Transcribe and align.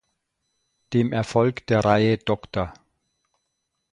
Dem 0.93 1.13
Erfolg 1.13 1.67
der 1.67 1.85
Reihe 1.85 2.17
„Dr. 2.17 2.73